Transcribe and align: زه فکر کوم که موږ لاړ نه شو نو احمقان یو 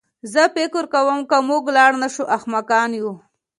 زه 0.33 0.43
فکر 0.55 0.83
کوم 0.93 1.19
که 1.29 1.37
موږ 1.49 1.63
لاړ 1.77 1.91
نه 2.01 2.07
شو 2.13 2.23
نو 2.25 2.31
احمقان 2.37 2.89
یو 2.99 3.11